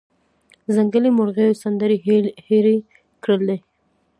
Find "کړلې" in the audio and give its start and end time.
3.23-3.57